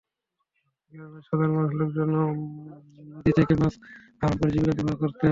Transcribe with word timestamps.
গ্রামের 0.93 1.23
সাধারণ 1.27 1.65
লোকজনও 1.79 2.25
নদী 3.11 3.31
থেকে 3.37 3.53
মাছ 3.55 3.73
আহরণ 4.21 4.35
করে 4.39 4.51
জীবিকা 4.53 4.73
নির্বাহ 4.77 4.97
করতেন। 5.01 5.29